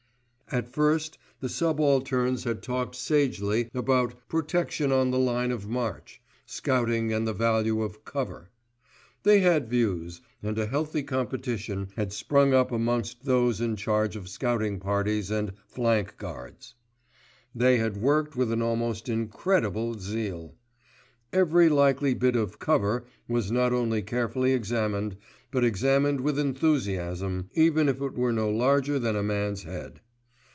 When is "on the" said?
4.91-5.17